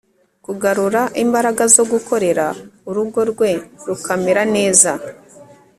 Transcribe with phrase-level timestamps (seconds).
[0.45, 2.45] kugarura imbaraga zo gukorera
[2.89, 3.51] urugo rwe
[3.87, 4.91] rukamera neza